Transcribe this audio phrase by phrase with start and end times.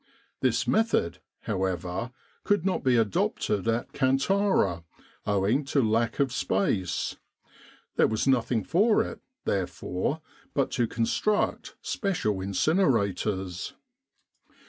[0.39, 2.11] This method, however,
[2.43, 4.83] could not be adopted at Kantara
[5.27, 7.17] owing to lack of space.
[7.97, 10.21] There was nothing for it, therefore,
[10.55, 13.73] but to construct special incinerators.